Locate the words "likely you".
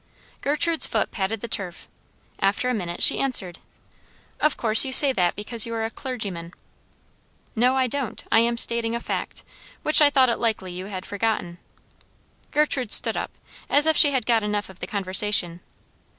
10.39-10.87